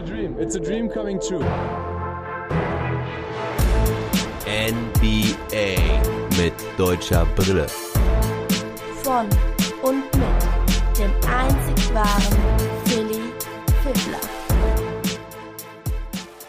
[0.00, 0.36] a dream.
[0.38, 1.44] It's a dream coming true.
[4.46, 5.76] NBA
[6.38, 7.66] mit deutscher Brille.
[9.02, 9.26] Von
[9.82, 12.38] und mit dem einzig wahren
[12.86, 13.20] Philly
[13.82, 14.20] Fiddler.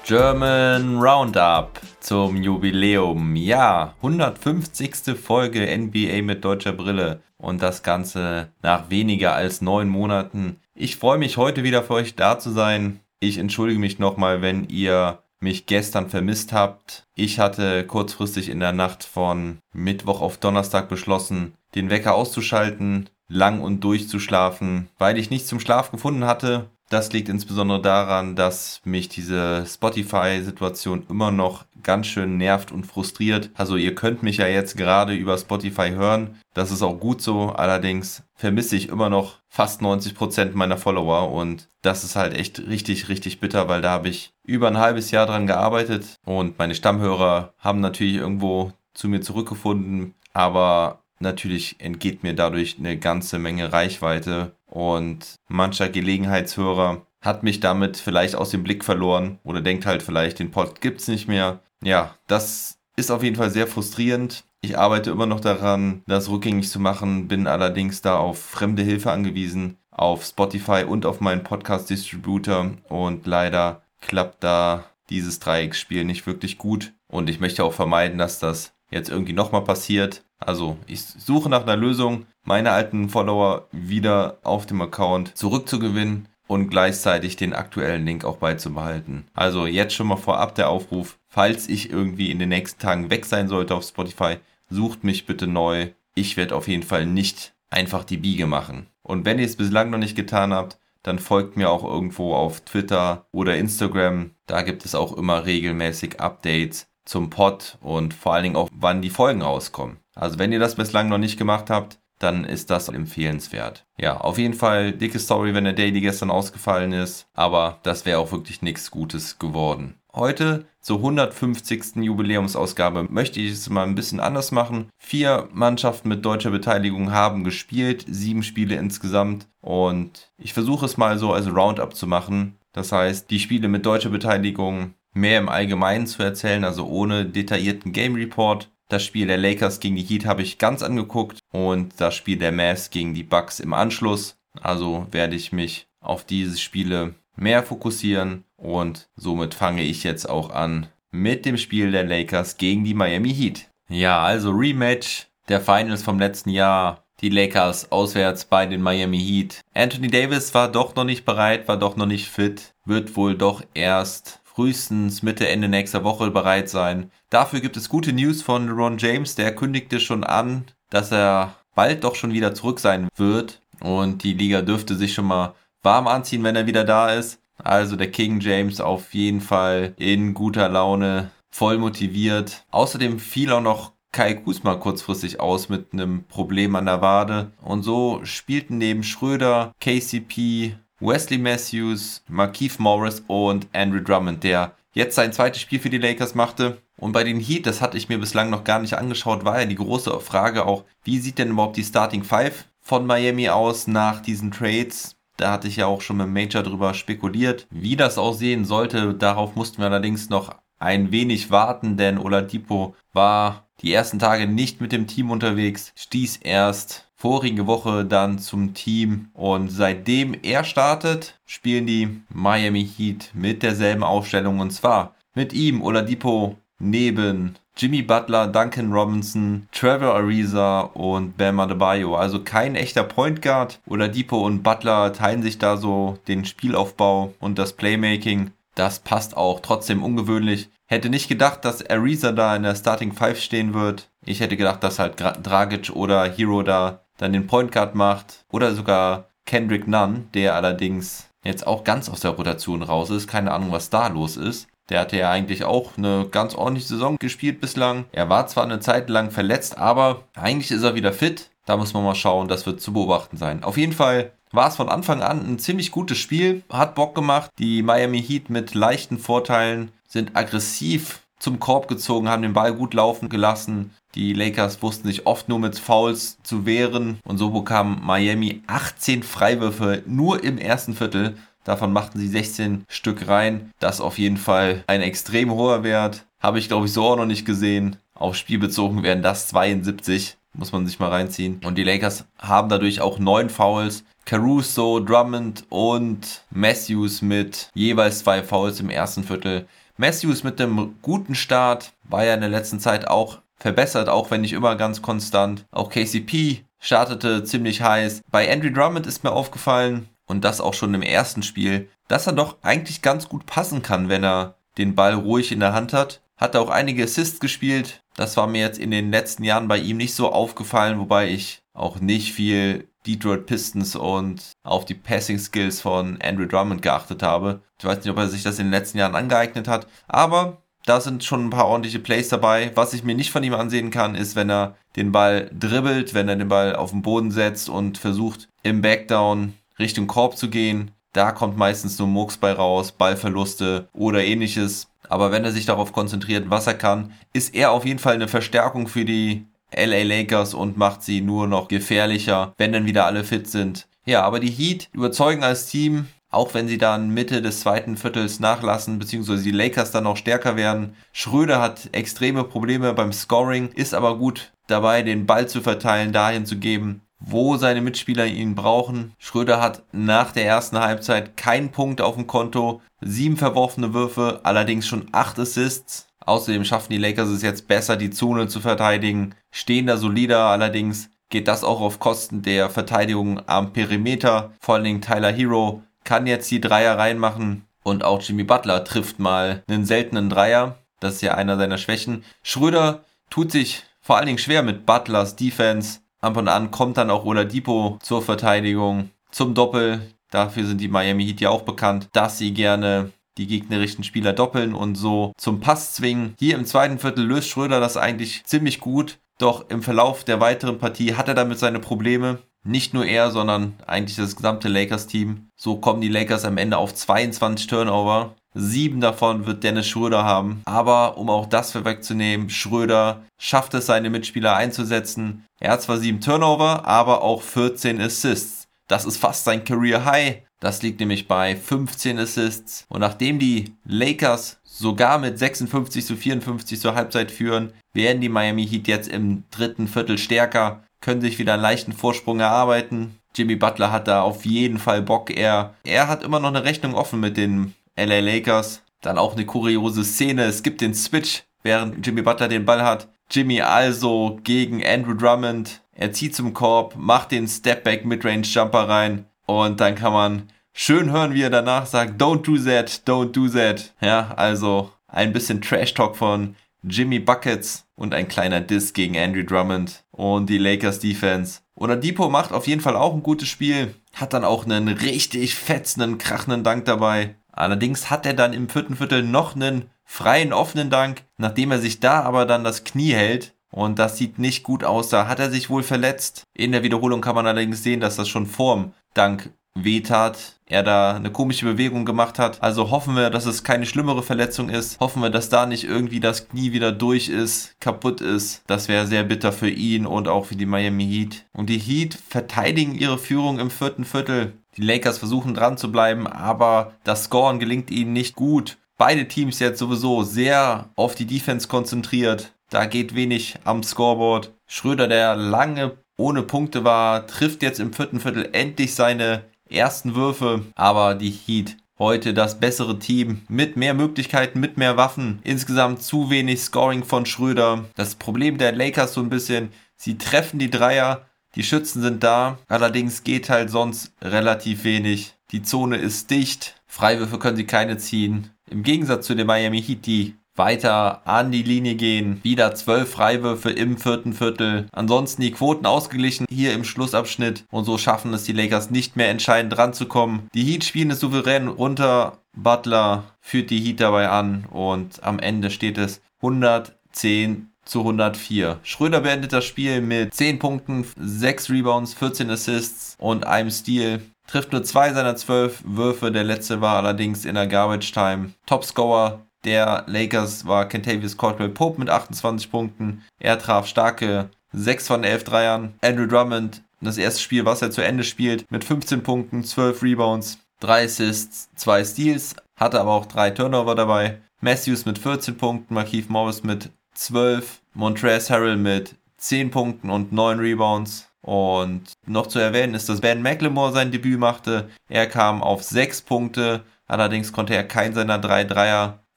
[0.06, 3.36] German Roundup zum Jubiläum.
[3.36, 5.18] Ja, 150.
[5.22, 7.22] Folge NBA mit deutscher Brille.
[7.38, 10.58] Und das Ganze nach weniger als neun Monaten.
[10.74, 13.02] Ich freue mich heute wieder für euch da zu sein.
[13.24, 17.06] Ich entschuldige mich nochmal, wenn ihr mich gestern vermisst habt.
[17.14, 23.62] Ich hatte kurzfristig in der Nacht von Mittwoch auf Donnerstag beschlossen, den Wecker auszuschalten, lang
[23.62, 26.72] und durchzuschlafen, weil ich nichts zum Schlaf gefunden hatte.
[26.92, 33.50] Das liegt insbesondere daran, dass mich diese Spotify-Situation immer noch ganz schön nervt und frustriert.
[33.54, 36.42] Also ihr könnt mich ja jetzt gerade über Spotify hören.
[36.54, 37.48] Das ist auch gut so.
[37.52, 42.60] Allerdings vermisse ich immer noch fast 90 Prozent meiner Follower und das ist halt echt
[42.68, 46.76] richtig, richtig bitter, weil da habe ich über ein halbes Jahr dran gearbeitet und meine
[46.76, 53.72] Stammhörer haben natürlich irgendwo zu mir zurückgefunden, aber natürlich entgeht mir dadurch eine ganze Menge
[53.72, 60.02] Reichweite und mancher Gelegenheitshörer hat mich damit vielleicht aus dem Blick verloren oder denkt halt
[60.04, 61.60] vielleicht, den Pod gibt's nicht mehr.
[61.84, 64.44] Ja, das ist auf jeden Fall sehr frustrierend.
[64.62, 69.12] Ich arbeite immer noch daran, das rückgängig zu machen, bin allerdings da auf fremde Hilfe
[69.12, 76.58] angewiesen, auf Spotify und auf meinen Podcast-Distributor und leider klappt da dieses Dreiecksspiel nicht wirklich
[76.58, 80.24] gut und ich möchte auch vermeiden, dass das jetzt irgendwie nochmal passiert.
[80.42, 86.70] Also ich suche nach einer Lösung, meine alten Follower wieder auf dem Account zurückzugewinnen und
[86.70, 89.26] gleichzeitig den aktuellen Link auch beizubehalten.
[89.34, 93.26] Also jetzt schon mal vorab der Aufruf, falls ich irgendwie in den nächsten Tagen weg
[93.26, 94.38] sein sollte auf Spotify,
[94.70, 95.92] sucht mich bitte neu.
[96.16, 98.88] Ich werde auf jeden Fall nicht einfach die Biege machen.
[99.02, 102.62] Und wenn ihr es bislang noch nicht getan habt, dann folgt mir auch irgendwo auf
[102.62, 104.32] Twitter oder Instagram.
[104.46, 109.02] Da gibt es auch immer regelmäßig Updates zum Pod und vor allen Dingen auch, wann
[109.02, 109.98] die Folgen rauskommen.
[110.16, 113.86] Also wenn ihr das bislang noch nicht gemacht habt, dann ist das empfehlenswert.
[113.98, 118.20] Ja, auf jeden Fall dicke Story, wenn der Daily gestern ausgefallen ist, aber das wäre
[118.20, 119.96] auch wirklich nichts Gutes geworden.
[120.14, 121.96] Heute zur 150.
[121.96, 124.90] Jubiläumsausgabe möchte ich es mal ein bisschen anders machen.
[124.98, 131.18] Vier Mannschaften mit deutscher Beteiligung haben gespielt, sieben Spiele insgesamt und ich versuche es mal
[131.18, 132.58] so als Roundup zu machen.
[132.74, 137.92] Das heißt, die Spiele mit deutscher Beteiligung mehr im Allgemeinen zu erzählen, also ohne detaillierten
[137.92, 138.70] Game Report.
[138.90, 142.52] Das Spiel der Lakers gegen die Heat habe ich ganz angeguckt und das Spiel der
[142.52, 144.38] Mavs gegen die Bucks im Anschluss.
[144.62, 150.50] Also werde ich mich auf diese Spiele mehr fokussieren und somit fange ich jetzt auch
[150.50, 153.70] an mit dem Spiel der Lakers gegen die Miami Heat.
[153.90, 157.04] Ja, also Rematch der Finals vom letzten Jahr.
[157.20, 159.62] Die Lakers auswärts bei den Miami Heat.
[159.76, 163.62] Anthony Davis war doch noch nicht bereit, war doch noch nicht fit, wird wohl doch
[163.76, 167.12] erst frühestens Mitte, Ende nächster Woche bereit sein.
[167.30, 172.04] Dafür gibt es gute News von Ron James, der kündigte schon an, dass er bald
[172.04, 173.62] doch schon wieder zurück sein wird.
[173.80, 177.40] Und die Liga dürfte sich schon mal warm anziehen, wenn er wieder da ist.
[177.64, 182.66] Also der King James auf jeden Fall in guter Laune, voll motiviert.
[182.72, 187.52] Außerdem fiel auch noch Kai Kusma kurzfristig aus mit einem Problem an der Wade.
[187.62, 195.16] Und so spielten neben Schröder, KCP, Wesley Matthews, Markeith Morris und Andrew Drummond, der jetzt
[195.16, 196.78] sein zweites Spiel für die Lakers machte.
[196.98, 199.66] Und bei den Heat, das hatte ich mir bislang noch gar nicht angeschaut, war ja
[199.66, 204.22] die große Frage auch, wie sieht denn überhaupt die Starting Five von Miami aus nach
[204.22, 205.16] diesen Trades?
[205.38, 207.66] Da hatte ich ja auch schon mit Major drüber spekuliert.
[207.72, 213.68] Wie das aussehen sollte, darauf mussten wir allerdings noch ein wenig warten, denn Oladipo war
[213.82, 219.30] die ersten Tage nicht mit dem Team unterwegs, stieß erst vorige Woche dann zum Team
[219.36, 225.84] und seitdem er startet, spielen die Miami Heat mit derselben Aufstellung und zwar mit ihm
[225.84, 232.16] Oladipo neben Jimmy Butler, Duncan Robinson, Trevor Ariza und Bam Adebayo.
[232.16, 233.80] Also kein echter Point Guard.
[233.88, 238.50] Oladipo und Butler teilen sich da so den Spielaufbau und das Playmaking.
[238.74, 240.70] Das passt auch trotzdem ungewöhnlich.
[240.88, 244.10] Hätte nicht gedacht, dass Ariza da in der Starting Five stehen wird.
[244.26, 248.74] Ich hätte gedacht, dass halt Dragic oder Hero da dann den Point Guard macht oder
[248.74, 253.28] sogar Kendrick Nunn, der allerdings jetzt auch ganz aus der Rotation raus ist.
[253.28, 254.68] Keine Ahnung, was da los ist.
[254.90, 258.06] Der hatte ja eigentlich auch eine ganz ordentliche Saison gespielt bislang.
[258.12, 261.50] Er war zwar eine Zeit lang verletzt, aber eigentlich ist er wieder fit.
[261.66, 263.64] Da muss man mal schauen, das wird zu beobachten sein.
[263.64, 267.52] Auf jeden Fall war es von Anfang an ein ziemlich gutes Spiel, hat Bock gemacht.
[267.60, 272.94] Die Miami Heat mit leichten Vorteilen sind aggressiv zum Korb gezogen, haben den Ball gut
[272.94, 273.92] laufen gelassen.
[274.16, 279.24] Die Lakers wussten sich oft nur mit Fouls zu wehren und so bekam Miami 18
[279.24, 281.36] Freiwürfe nur im ersten Viertel.
[281.64, 283.72] Davon machten sie 16 Stück rein.
[283.80, 286.26] Das auf jeden Fall ein extrem hoher Wert.
[286.40, 287.98] Habe ich, glaube ich, so auch noch nicht gesehen.
[288.14, 290.38] Auf Spiel bezogen wären das 72.
[290.54, 291.62] Muss man sich mal reinziehen.
[291.64, 294.04] Und die Lakers haben dadurch auch neun Fouls.
[294.26, 299.68] Caruso, Drummond und Matthews mit jeweils zwei Fouls im ersten Viertel.
[300.02, 304.42] Matthews mit einem guten Start war ja in der letzten Zeit auch verbessert, auch wenn
[304.42, 305.68] nicht immer ganz konstant.
[305.70, 308.24] Auch KCP startete ziemlich heiß.
[308.32, 312.34] Bei Andrew Drummond ist mir aufgefallen, und das auch schon im ersten Spiel, dass er
[312.34, 316.22] doch eigentlich ganz gut passen kann, wenn er den Ball ruhig in der Hand hat.
[316.36, 318.02] Hat auch einige Assists gespielt.
[318.16, 321.62] Das war mir jetzt in den letzten Jahren bei ihm nicht so aufgefallen, wobei ich
[321.74, 327.62] auch nicht viel Detroit Pistons und auf die Passing Skills von Andrew Drummond geachtet habe.
[327.80, 331.00] Ich weiß nicht, ob er sich das in den letzten Jahren angeeignet hat, aber da
[331.00, 332.72] sind schon ein paar ordentliche Plays dabei.
[332.76, 336.28] Was ich mir nicht von ihm ansehen kann, ist, wenn er den Ball dribbelt, wenn
[336.28, 340.92] er den Ball auf den Boden setzt und versucht, im Backdown Richtung Korb zu gehen.
[341.14, 344.88] Da kommt meistens nur Murks bei raus, Ballverluste oder ähnliches.
[345.10, 348.30] Aber wenn er sich darauf konzentriert, was er kann, ist er auf jeden Fall eine
[348.30, 349.46] Verstärkung für die
[349.76, 353.88] LA Lakers und macht sie nur noch gefährlicher, wenn dann wieder alle fit sind.
[354.06, 358.40] Ja, aber die Heat überzeugen als Team, auch wenn sie dann Mitte des zweiten Viertels
[358.40, 360.96] nachlassen, beziehungsweise die Lakers dann noch stärker werden.
[361.12, 366.46] Schröder hat extreme Probleme beim Scoring, ist aber gut dabei, den Ball zu verteilen, dahin
[366.46, 369.14] zu geben, wo seine Mitspieler ihn brauchen.
[369.20, 374.88] Schröder hat nach der ersten Halbzeit keinen Punkt auf dem Konto, sieben verworfene Würfe, allerdings
[374.88, 376.08] schon acht Assists.
[376.26, 381.10] Außerdem schaffen die Lakers es jetzt besser, die Zone zu verteidigen, stehen da solider, allerdings
[381.30, 384.52] geht das auch auf Kosten der Verteidigung am Perimeter.
[384.60, 389.20] Vor allen Dingen Tyler Hero kann jetzt die Dreier reinmachen und auch Jimmy Butler trifft
[389.20, 390.78] mal einen seltenen Dreier.
[391.00, 392.24] Das ist ja einer seiner Schwächen.
[392.44, 396.00] Schröder tut sich vor allen Dingen schwer mit Butlers Defense.
[396.20, 400.02] Ab und an kommt dann auch Oladipo zur Verteidigung, zum Doppel.
[400.30, 404.74] Dafür sind die Miami Heat ja auch bekannt, dass sie gerne die gegnerischen Spieler doppeln
[404.74, 406.36] und so zum Pass zwingen.
[406.40, 409.18] Hier im zweiten Viertel löst Schröder das eigentlich ziemlich gut.
[409.40, 412.40] Doch im Verlauf der weiteren Partie hat er damit seine Probleme.
[412.64, 415.48] Nicht nur er, sondern eigentlich das gesamte Lakers-Team.
[415.56, 418.36] So kommen die Lakers am Ende auf 22 Turnover.
[418.54, 420.62] Sieben davon wird Dennis Schröder haben.
[420.66, 425.46] Aber um auch das vorwegzunehmen, Schröder schafft es, seine Mitspieler einzusetzen.
[425.60, 428.68] Er hat zwar sieben Turnover, aber auch 14 Assists.
[428.88, 430.44] Das ist fast sein Career High.
[430.62, 432.86] Das liegt nämlich bei 15 Assists.
[432.88, 438.66] Und nachdem die Lakers sogar mit 56 zu 54 zur Halbzeit führen, werden die Miami
[438.66, 443.18] Heat jetzt im dritten Viertel stärker, können sich wieder einen leichten Vorsprung erarbeiten.
[443.36, 445.36] Jimmy Butler hat da auf jeden Fall Bock.
[445.36, 448.84] Er, er hat immer noch eine Rechnung offen mit den LA Lakers.
[449.02, 450.44] Dann auch eine kuriose Szene.
[450.44, 453.10] Es gibt den Switch, während Jimmy Butler den Ball hat.
[453.32, 455.82] Jimmy also gegen Andrew Drummond.
[455.94, 459.26] Er zieht zum Korb, macht den Stepback Midrange Jumper rein.
[459.46, 463.48] Und dann kann man schön hören, wie er danach sagt, don't do that, don't do
[463.50, 463.94] that.
[464.02, 469.44] Ja, also ein bisschen Trash Talk von Jimmy Buckets und ein kleiner Diss gegen Andrew
[469.44, 471.60] Drummond und die Lakers Defense.
[471.76, 473.94] Oder Depot macht auf jeden Fall auch ein gutes Spiel.
[474.14, 477.36] Hat dann auch einen richtig fetzenden, krachenden Dank dabei.
[477.52, 482.00] Allerdings hat er dann im vierten Viertel noch einen freien, offenen Dank, nachdem er sich
[482.00, 483.54] da aber dann das Knie hält.
[483.72, 485.10] Und das sieht nicht gut aus.
[485.10, 486.44] Da hat er sich wohl verletzt.
[486.54, 491.16] In der Wiederholung kann man allerdings sehen, dass das schon vorm Dank wehtat, er da
[491.16, 492.62] eine komische Bewegung gemacht hat.
[492.62, 495.00] Also hoffen wir, dass es keine schlimmere Verletzung ist.
[495.00, 498.64] Hoffen wir, dass da nicht irgendwie das Knie wieder durch ist, kaputt ist.
[498.68, 501.46] Das wäre sehr bitter für ihn und auch für die Miami Heat.
[501.54, 504.54] Und die Heat verteidigen ihre Führung im vierten Viertel.
[504.78, 508.78] Die Lakers versuchen dran zu bleiben, aber das Scoren gelingt ihnen nicht gut.
[508.98, 512.54] Beide Teams jetzt sowieso sehr auf die Defense konzentriert.
[512.70, 514.54] Da geht wenig am Scoreboard.
[514.66, 520.66] Schröder, der lange ohne Punkte war, trifft jetzt im vierten Viertel endlich seine ersten Würfe,
[520.76, 525.40] aber die Heat heute das bessere Team mit mehr Möglichkeiten, mit mehr Waffen.
[525.44, 527.86] Insgesamt zu wenig Scoring von Schröder.
[527.96, 532.58] Das Problem der Lakers so ein bisschen, sie treffen die Dreier, die Schützen sind da,
[532.68, 535.36] allerdings geht halt sonst relativ wenig.
[535.52, 538.50] Die Zone ist dicht, Freiwürfe können sie keine ziehen.
[538.68, 542.40] Im Gegensatz zu den Miami Heat, die weiter an die Linie gehen.
[542.44, 544.88] Wieder zwölf Freiwürfe im vierten Viertel.
[544.92, 547.66] Ansonsten die Quoten ausgeglichen hier im Schlussabschnitt.
[547.72, 550.50] Und so schaffen es die Lakers nicht mehr entscheidend ranzukommen.
[550.54, 552.38] Die Heat spielen es souverän runter.
[552.54, 554.66] Butler führt die Heat dabei an.
[554.70, 558.80] Und am Ende steht es 110 zu 104.
[558.84, 564.22] Schröder beendet das Spiel mit 10 Punkten, 6 Rebounds, 14 Assists und einem Steal.
[564.48, 566.32] Trifft nur zwei seiner zwölf Würfe.
[566.32, 568.52] Der letzte war allerdings in der Garbage Time.
[568.66, 573.24] Topscorer der Lakers war Kentavious Caldwell Pope mit 28 Punkten.
[573.40, 575.94] Er traf starke 6 von 11 Dreiern.
[576.02, 580.60] Andrew Drummond, das erste Spiel, was er zu Ende spielt, mit 15 Punkten, 12 Rebounds.
[580.80, 584.42] 3 Assists, 2 Steals, hatte aber auch 3 Turnover dabei.
[584.62, 590.60] Matthews mit 14 Punkten, Markeith Morris mit 12, Montrezl Harrell mit 10 Punkten und 9
[590.60, 591.28] Rebounds.
[591.42, 594.90] Und noch zu erwähnen ist, dass Ben McLemore sein Debüt machte.
[595.08, 598.66] Er kam auf 6 Punkte, allerdings konnte er keinen seiner 3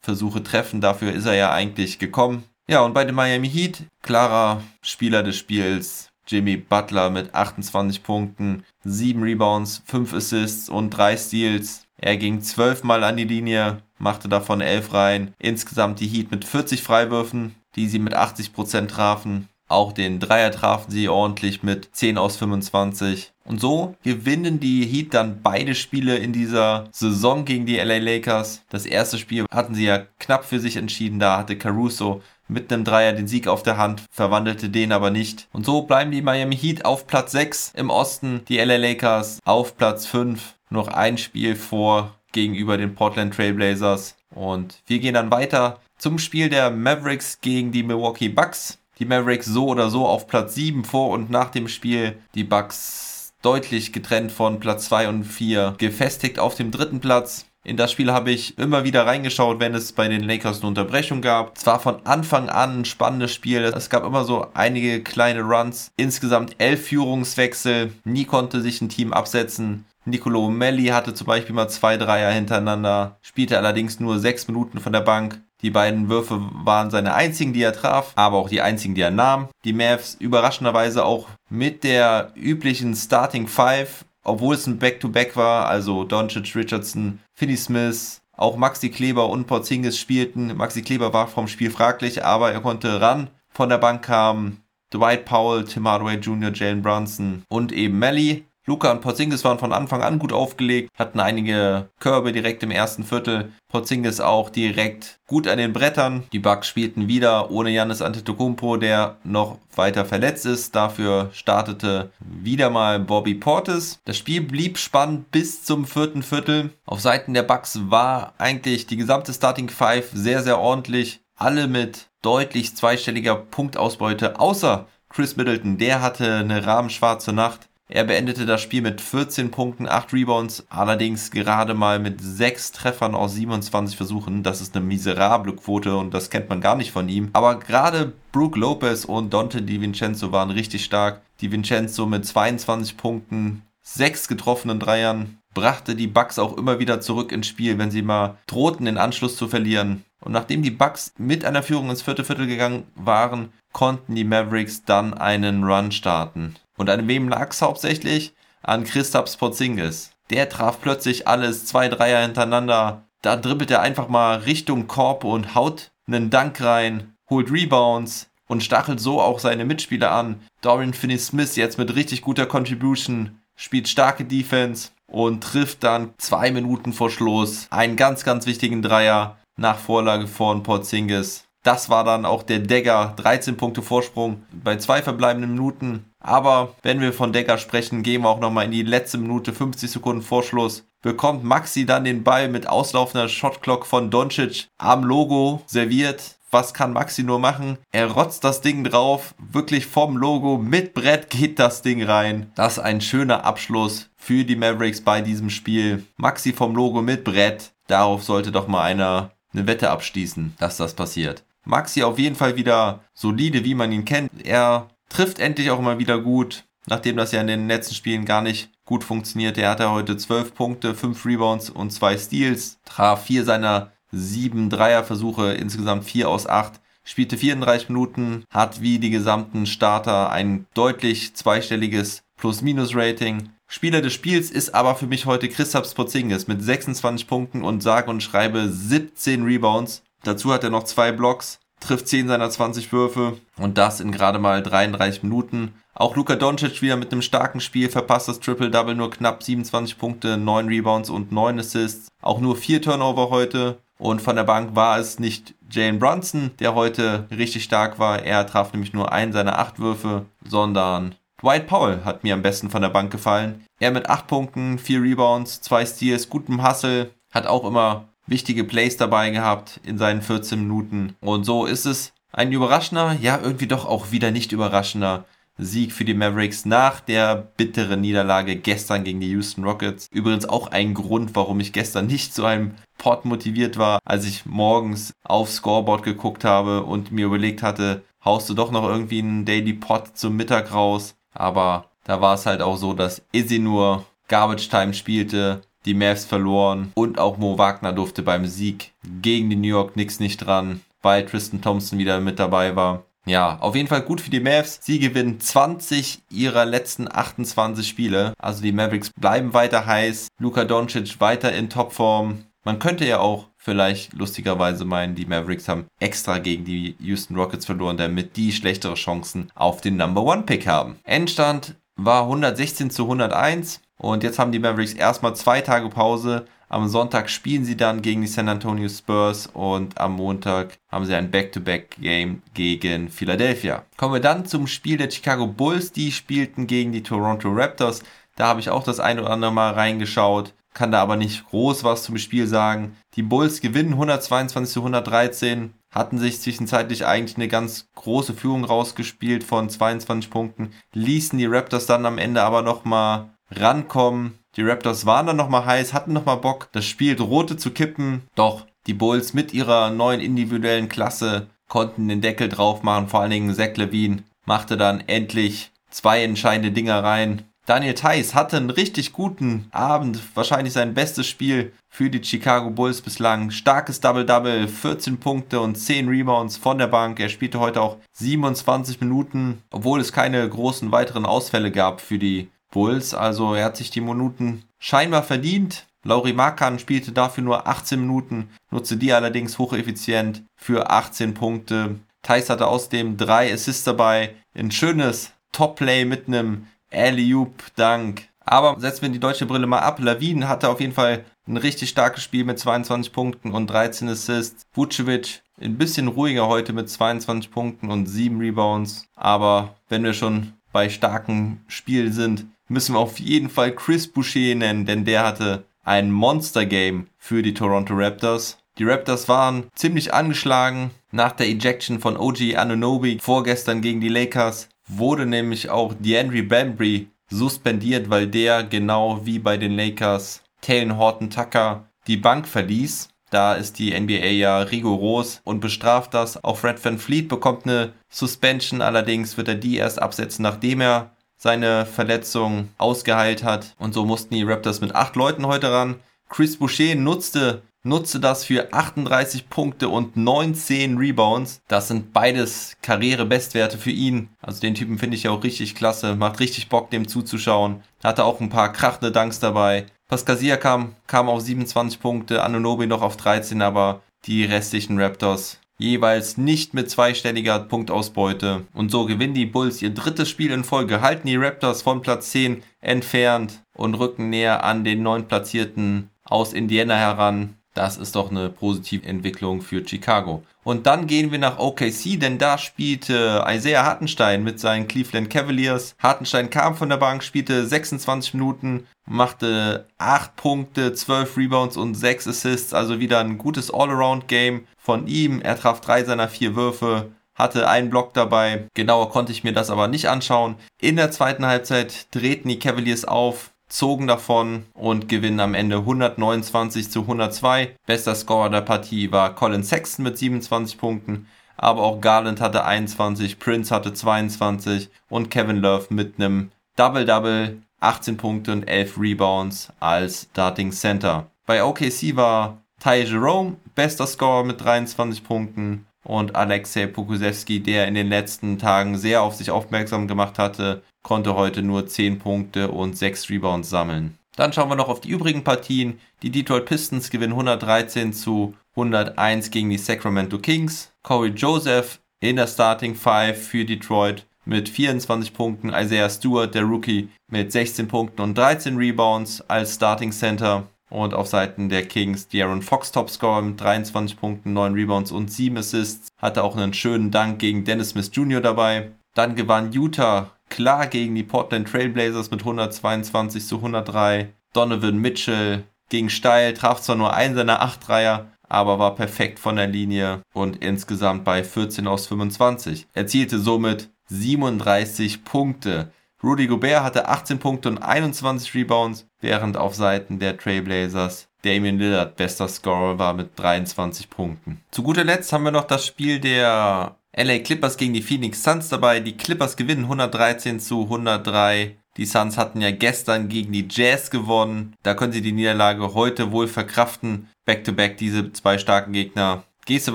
[0.04, 0.80] Dreier-Versuche treffen.
[0.80, 2.44] Dafür ist er ja eigentlich gekommen.
[2.68, 8.64] Ja, und bei den Miami Heat, klarer Spieler des Spiels, Jimmy Butler mit 28 Punkten,
[8.84, 11.86] 7 Rebounds, 5 Assists und 3 Steals.
[11.98, 15.34] Er ging 12 Mal an die Linie, machte davon 11 rein.
[15.38, 19.48] Insgesamt die Heat mit 40 Freiwürfen, die sie mit 80% trafen.
[19.74, 23.32] Auch den Dreier trafen sie ordentlich mit 10 aus 25.
[23.44, 28.62] Und so gewinnen die Heat dann beide Spiele in dieser Saison gegen die LA Lakers.
[28.70, 31.18] Das erste Spiel hatten sie ja knapp für sich entschieden.
[31.18, 35.48] Da hatte Caruso mit einem Dreier den Sieg auf der Hand, verwandelte den aber nicht.
[35.52, 39.76] Und so bleiben die Miami Heat auf Platz 6 im Osten, die LA Lakers auf
[39.76, 44.14] Platz 5, noch ein Spiel vor gegenüber den Portland Trailblazers.
[44.32, 48.78] Und wir gehen dann weiter zum Spiel der Mavericks gegen die Milwaukee Bucks.
[48.98, 52.16] Die Mavericks so oder so auf Platz 7 vor und nach dem Spiel.
[52.34, 57.46] Die Bucks deutlich getrennt von Platz 2 und 4, gefestigt auf dem dritten Platz.
[57.66, 61.22] In das Spiel habe ich immer wieder reingeschaut, wenn es bei den Lakers eine Unterbrechung
[61.22, 61.56] gab.
[61.56, 63.62] Es war von Anfang an ein spannendes Spiel.
[63.64, 65.90] Es gab immer so einige kleine Runs.
[65.96, 67.92] Insgesamt elf Führungswechsel.
[68.04, 69.86] Nie konnte sich ein Team absetzen.
[70.04, 74.92] Nicolo Melli hatte zum Beispiel mal zwei Dreier hintereinander, spielte allerdings nur sechs Minuten von
[74.92, 75.40] der Bank.
[75.64, 79.10] Die beiden Würfe waren seine einzigen, die er traf, aber auch die einzigen, die er
[79.10, 79.48] nahm.
[79.64, 85.66] Die Mavs überraschenderweise auch mit der üblichen Starting Five obwohl es ein Back-to-Back -Back war,
[85.66, 90.56] also Doncic, Richardson, Finney Smith, auch Maxi Kleber und Porzingis spielten.
[90.56, 93.28] Maxi Kleber war vom Spiel fraglich, aber er konnte ran.
[93.50, 98.44] Von der Bank kamen Dwight Powell, Tim Hardaway Jr., Jalen Brunson und eben Melly.
[98.66, 103.04] Luca und Porzingis waren von Anfang an gut aufgelegt, hatten einige Körbe direkt im ersten
[103.04, 103.52] Viertel.
[103.68, 106.24] Porzingis auch direkt gut an den Brettern.
[106.32, 110.74] Die Bucks spielten wieder ohne Janis Antetokounmpo, der noch weiter verletzt ist.
[110.74, 114.00] Dafür startete wieder mal Bobby Portis.
[114.06, 116.70] Das Spiel blieb spannend bis zum vierten Viertel.
[116.86, 121.20] Auf Seiten der Bucks war eigentlich die gesamte Starting Five sehr, sehr ordentlich.
[121.36, 125.76] Alle mit deutlich zweistelliger Punktausbeute, außer Chris Middleton.
[125.76, 127.68] Der hatte eine rahmenschwarze Nacht.
[127.94, 133.14] Er beendete das Spiel mit 14 Punkten, 8 Rebounds, allerdings gerade mal mit 6 Treffern
[133.14, 134.42] aus 27 Versuchen.
[134.42, 137.30] Das ist eine miserable Quote und das kennt man gar nicht von ihm.
[137.34, 141.22] Aber gerade Brooke Lopez und Dante DiVincenzo waren richtig stark.
[141.40, 147.46] DiVincenzo mit 22 Punkten, 6 getroffenen Dreiern, brachte die Bucks auch immer wieder zurück ins
[147.46, 150.04] Spiel, wenn sie mal drohten, den Anschluss zu verlieren.
[150.20, 154.82] Und nachdem die Bucks mit einer Führung ins vierte Viertel gegangen waren, konnten die Mavericks
[154.82, 156.56] dann einen Run starten.
[156.76, 158.34] Und an wem lag es hauptsächlich?
[158.62, 160.10] An Christaps Porzingis.
[160.30, 163.04] Der traf plötzlich alles, zwei Dreier hintereinander.
[163.22, 168.62] Da dribbelt er einfach mal Richtung Korb und haut einen Dank rein, holt Rebounds und
[168.62, 170.40] stachelt so auch seine Mitspieler an.
[170.60, 176.92] Dorian Finney-Smith jetzt mit richtig guter Contribution, spielt starke Defense und trifft dann zwei Minuten
[176.92, 181.44] vor Schluss einen ganz, ganz wichtigen Dreier nach Vorlage von Porzingis.
[181.64, 186.04] Das war dann auch der Dagger, 13 Punkte Vorsprung bei zwei verbleibenden Minuten.
[186.20, 189.90] Aber wenn wir von Decker sprechen, gehen wir auch nochmal in die letzte Minute, 50
[189.90, 190.86] Sekunden Vorschluss.
[191.00, 196.36] Bekommt Maxi dann den Ball mit auslaufender Shotclock von Doncic am Logo serviert.
[196.50, 197.78] Was kann Maxi nur machen?
[197.90, 202.52] Er rotzt das Ding drauf, wirklich vom Logo mit Brett geht das Ding rein.
[202.56, 206.04] Das ist ein schöner Abschluss für die Mavericks bei diesem Spiel.
[206.18, 207.72] Maxi vom Logo mit Brett.
[207.86, 211.44] Darauf sollte doch mal einer eine Wette abschließen, dass das passiert.
[211.64, 214.30] Maxi auf jeden Fall wieder solide, wie man ihn kennt.
[214.44, 218.42] Er trifft endlich auch mal wieder gut, nachdem das ja in den letzten Spielen gar
[218.42, 219.58] nicht gut funktioniert.
[219.58, 225.54] Er hatte heute 12 Punkte, 5 Rebounds und 2 Steals, traf 4 seiner 7 Dreierversuche,
[225.54, 232.22] insgesamt 4 aus 8, spielte 34 Minuten, hat wie die gesamten Starter ein deutlich zweistelliges
[232.36, 233.50] Plus-Minus-Rating.
[233.66, 238.10] Spieler des Spiels ist aber für mich heute Christoph Porzingis mit 26 Punkten und sage
[238.10, 240.03] und schreibe 17 Rebounds.
[240.24, 244.38] Dazu hat er noch zwei Blocks trifft 10 seiner 20 Würfe und das in gerade
[244.38, 245.74] mal 33 Minuten.
[245.94, 250.36] Auch Luka Doncic wieder mit einem starken Spiel, verpasst das Triple-Double nur knapp 27 Punkte,
[250.36, 252.08] 9 Rebounds und 9 Assists.
[252.20, 253.78] Auch nur 4 Turnover heute.
[253.96, 258.22] Und von der Bank war es nicht Jalen Brunson, der heute richtig stark war.
[258.22, 262.70] Er traf nämlich nur einen seiner 8 Würfe, sondern Dwight Powell hat mir am besten
[262.70, 263.64] von der Bank gefallen.
[263.78, 268.96] Er mit 8 Punkten, 4 Rebounds, 2 Steals, gutem Hustle, hat auch immer wichtige Plays
[268.96, 271.16] dabei gehabt in seinen 14 Minuten.
[271.20, 275.24] Und so ist es ein überraschender, ja, irgendwie doch auch wieder nicht überraschender
[275.56, 280.08] Sieg für die Mavericks nach der bitteren Niederlage gestern gegen die Houston Rockets.
[280.10, 284.46] Übrigens auch ein Grund, warum ich gestern nicht zu einem Pod motiviert war, als ich
[284.46, 289.44] morgens aufs Scoreboard geguckt habe und mir überlegt hatte, haust du doch noch irgendwie einen
[289.44, 291.14] Daily Pod zum Mittag raus.
[291.32, 296.24] Aber da war es halt auch so, dass Izzy nur Garbage Time spielte, die Mavs
[296.24, 300.80] verloren und auch Mo Wagner durfte beim Sieg gegen die New York Knicks nicht dran,
[301.02, 303.04] weil Tristan Thompson wieder mit dabei war.
[303.26, 304.80] Ja, auf jeden Fall gut für die Mavs.
[304.82, 308.34] Sie gewinnen 20 ihrer letzten 28 Spiele.
[308.38, 310.28] Also die Mavericks bleiben weiter heiß.
[310.38, 312.44] Luka Doncic weiter in Topform.
[312.64, 317.66] Man könnte ja auch vielleicht lustigerweise meinen, die Mavericks haben extra gegen die Houston Rockets
[317.66, 320.96] verloren, damit die schlechtere Chancen auf den Number One Pick haben.
[321.04, 326.44] Endstand war 116 zu 101 und jetzt haben die Mavericks erstmal zwei Tage Pause.
[326.68, 331.14] Am Sonntag spielen sie dann gegen die San Antonio Spurs und am Montag haben sie
[331.14, 333.84] ein Back-to-Back-Game gegen Philadelphia.
[333.96, 335.92] Kommen wir dann zum Spiel der Chicago Bulls.
[335.92, 338.02] Die spielten gegen die Toronto Raptors.
[338.36, 341.84] Da habe ich auch das ein oder andere Mal reingeschaut, kann da aber nicht groß
[341.84, 342.96] was zum Spiel sagen.
[343.14, 349.44] Die Bulls gewinnen 122 zu 113, hatten sich zwischenzeitlich eigentlich eine ganz große Führung rausgespielt
[349.44, 353.30] von 22 Punkten, ließen die Raptors dann am Ende aber nochmal
[353.60, 354.38] rankommen.
[354.56, 358.22] Die Raptors waren dann nochmal heiß, hatten nochmal Bock, das Spiel drohte zu kippen.
[358.34, 363.08] Doch die Bulls mit ihrer neuen individuellen Klasse konnten den Deckel drauf machen.
[363.08, 367.42] Vor allen Dingen Zach Levine machte dann endlich zwei entscheidende Dinger rein.
[367.66, 373.00] Daniel Theiss hatte einen richtig guten Abend, wahrscheinlich sein bestes Spiel für die Chicago Bulls
[373.00, 373.50] bislang.
[373.50, 377.20] Starkes Double-Double, 14 Punkte und 10 Rebounds von der Bank.
[377.20, 382.50] Er spielte heute auch 27 Minuten, obwohl es keine großen weiteren Ausfälle gab für die
[382.74, 383.14] Bulls.
[383.14, 385.86] Also er hat sich die Minuten scheinbar verdient.
[386.02, 391.98] Lauri Markan spielte dafür nur 18 Minuten, nutzte die allerdings hocheffizient für 18 Punkte.
[392.20, 394.34] Thais hatte außerdem drei Assists dabei.
[394.54, 398.28] Ein schönes Top-Play mit einem Alley-Oop-Dank.
[398.44, 399.98] Aber setzen wir die deutsche Brille mal ab.
[400.00, 404.66] Lavin hatte auf jeden Fall ein richtig starkes Spiel mit 22 Punkten und 13 Assists.
[404.74, 409.06] Vucevic ein bisschen ruhiger heute mit 22 Punkten und 7 Rebounds.
[409.16, 414.54] Aber wenn wir schon bei starkem Spiel sind, müssen wir auf jeden Fall Chris Boucher
[414.54, 418.58] nennen, denn der hatte ein Monster-Game für die Toronto Raptors.
[418.78, 424.68] Die Raptors waren ziemlich angeschlagen nach der Ejection von OG Anunobi vorgestern gegen die Lakers.
[424.88, 431.30] Wurde nämlich auch DeAndre Bambry suspendiert, weil der genau wie bei den Lakers Taylor Horton
[431.30, 433.08] Tucker die Bank verließ.
[433.30, 436.42] Da ist die NBA ja rigoros und bestraft das.
[436.42, 441.13] Auch Fred Van Fleet bekommt eine Suspension, allerdings wird er die erst absetzen, nachdem er
[441.44, 443.74] seine Verletzung ausgeheilt hat.
[443.78, 445.96] Und so mussten die Raptors mit acht Leuten heute ran.
[446.30, 451.60] Chris Boucher nutzte, nutzte das für 38 Punkte und 19 Rebounds.
[451.68, 454.30] Das sind beides Karrierebestwerte für ihn.
[454.40, 456.16] Also den Typen finde ich ja auch richtig klasse.
[456.16, 457.82] Macht richtig Bock, dem zuzuschauen.
[458.02, 459.84] Hatte auch ein paar krachende Dunks dabei.
[460.08, 466.36] Pascal Siakam kam auf 27 Punkte, Anunobi noch auf 13, aber die restlichen Raptors jeweils
[466.36, 468.66] nicht mit zweistelliger Punktausbeute.
[468.74, 472.30] Und so gewinnen die Bulls ihr drittes Spiel in Folge, halten die Raptors von Platz
[472.30, 477.56] 10 entfernt und rücken näher an den neun Platzierten aus Indiana heran.
[477.74, 480.44] Das ist doch eine positive Entwicklung für Chicago.
[480.62, 485.94] Und dann gehen wir nach OKC, denn da spielte Isaiah Hartenstein mit seinen Cleveland Cavaliers.
[485.98, 492.28] Hartenstein kam von der Bank, spielte 26 Minuten, machte 8 Punkte, 12 Rebounds und 6
[492.28, 492.72] Assists.
[492.72, 495.42] Also wieder ein gutes All-Around-Game von ihm.
[495.42, 498.68] Er traf drei seiner vier Würfe, hatte einen Block dabei.
[498.74, 500.56] Genauer konnte ich mir das aber nicht anschauen.
[500.80, 506.90] In der zweiten Halbzeit drehten die Cavaliers auf, zogen davon und gewinnen am Ende 129
[506.90, 507.74] zu 102.
[507.86, 513.40] Bester Scorer der Partie war Colin Sexton mit 27 Punkten, aber auch Garland hatte 21,
[513.40, 520.28] Prince hatte 22 und Kevin Love mit einem Double-Double, 18 Punkte und 11 Rebounds als
[520.30, 521.26] Starting Center.
[521.44, 527.94] Bei OKC war Ty Jerome bester Scorer mit 23 Punkten und Alexei Pokusewski, der in
[527.94, 532.98] den letzten Tagen sehr auf sich aufmerksam gemacht hatte, konnte heute nur 10 Punkte und
[532.98, 534.18] 6 Rebounds sammeln.
[534.34, 536.00] Dann schauen wir noch auf die übrigen Partien.
[536.22, 540.90] Die Detroit Pistons gewinnen 113 zu 101 gegen die Sacramento Kings.
[541.04, 545.68] Corey Joseph in der Starting Five für Detroit mit 24 Punkten.
[545.72, 550.66] Isaiah Stewart, der Rookie, mit 16 Punkten und 13 Rebounds als Starting Center.
[550.90, 555.56] Und auf Seiten der Kings De'Aaron Fox Topscorer mit 23 Punkten, 9 Rebounds und 7
[555.56, 556.08] Assists.
[556.20, 558.40] Hatte auch einen schönen Dank gegen Dennis Smith Jr.
[558.40, 558.92] dabei.
[559.14, 564.32] Dann gewann Utah klar gegen die Portland Trailblazers mit 122 zu 103.
[564.52, 569.56] Donovan Mitchell ging steil, traf zwar nur einen seiner 8 Dreier, aber war perfekt von
[569.56, 572.86] der Linie und insgesamt bei 14 aus 25.
[572.92, 575.90] Erzielte somit 37 Punkte.
[576.22, 582.14] Rudy Gobert hatte 18 Punkte und 21 Rebounds, während auf Seiten der Trailblazers Damian Lillard
[582.14, 584.62] bester Scorer war mit 23 Punkten.
[584.70, 588.68] Zu guter Letzt haben wir noch das Spiel der LA Clippers gegen die Phoenix Suns
[588.68, 588.98] dabei.
[588.98, 591.76] Die Clippers gewinnen 113 zu 103.
[591.96, 594.74] Die Suns hatten ja gestern gegen die Jazz gewonnen.
[594.82, 597.28] Da können sie die Niederlage heute wohl verkraften.
[597.44, 599.44] Back-to-back -back diese zwei starken Gegner.
[599.64, 599.94] Gehst du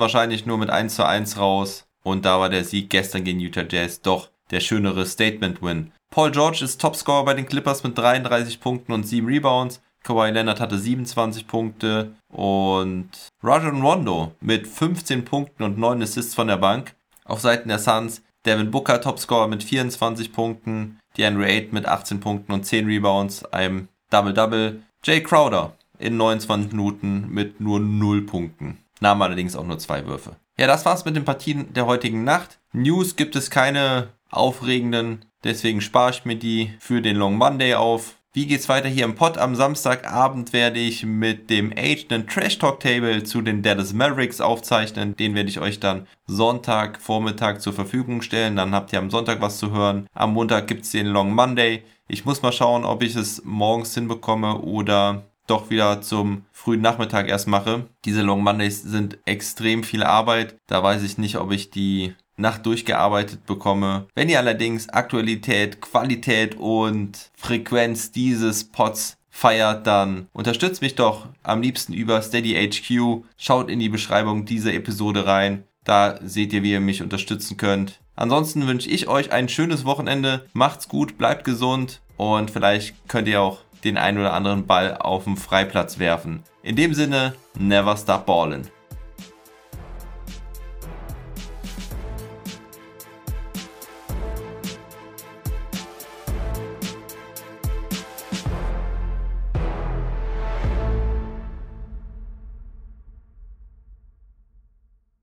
[0.00, 1.84] wahrscheinlich nur mit 1 zu 1 raus.
[2.02, 5.92] Und da war der Sieg gestern gegen Utah Jazz doch der schönere Statement-Win.
[6.08, 9.82] Paul George ist Topscorer bei den Clippers mit 33 Punkten und 7 Rebounds.
[10.02, 13.10] Kawhi Leonard hatte 27 Punkte und
[13.42, 16.94] Rajon Rondo mit 15 Punkten und 9 Assists von der Bank.
[17.30, 22.52] Auf Seiten der Suns Devin Booker Topscorer mit 24 Punkten, DeAndre Ayton mit 18 Punkten
[22.52, 24.82] und 10 Rebounds, einem Double-Double.
[25.04, 28.78] Jay Crowder in 29 Minuten mit nur 0 Punkten.
[28.98, 30.34] Nahm allerdings auch nur zwei Würfe.
[30.58, 32.58] Ja, das war's mit den Partien der heutigen Nacht.
[32.72, 38.16] News gibt es keine aufregenden, deswegen spare ich mir die für den Long Monday auf.
[38.32, 39.38] Wie geht's weiter hier im Pod?
[39.38, 44.40] Am Samstagabend werde ich mit dem Age einen Trash Talk Table zu den Dallas Mavericks
[44.40, 45.16] aufzeichnen.
[45.16, 48.54] Den werde ich euch dann Sonntag Vormittag zur Verfügung stellen.
[48.54, 50.06] Dann habt ihr am Sonntag was zu hören.
[50.14, 51.82] Am Montag gibt's den Long Monday.
[52.06, 57.28] Ich muss mal schauen, ob ich es morgens hinbekomme oder doch wieder zum frühen Nachmittag
[57.28, 57.88] erst mache.
[58.04, 60.54] Diese Long Mondays sind extrem viel Arbeit.
[60.68, 64.06] Da weiß ich nicht, ob ich die Nacht durchgearbeitet bekomme.
[64.14, 71.62] Wenn ihr allerdings Aktualität, Qualität und Frequenz dieses Pods feiert, dann unterstützt mich doch am
[71.62, 73.24] liebsten über Steady HQ.
[73.36, 75.64] Schaut in die Beschreibung dieser Episode rein.
[75.84, 78.00] Da seht ihr, wie ihr mich unterstützen könnt.
[78.16, 80.46] Ansonsten wünsche ich euch ein schönes Wochenende.
[80.52, 85.24] Macht's gut, bleibt gesund und vielleicht könnt ihr auch den einen oder anderen Ball auf
[85.24, 86.42] dem Freiplatz werfen.
[86.62, 88.68] In dem Sinne, never stop ballin'.